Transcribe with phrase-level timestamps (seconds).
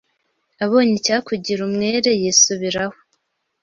[0.63, 2.97] abonye icyakugira umwere yisubiraho